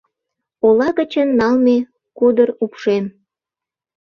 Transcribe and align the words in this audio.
Ола 0.65 0.89
гычын 0.99 1.27
налме 1.39 1.77
кудыр 2.17 2.49
упшем 2.63 3.05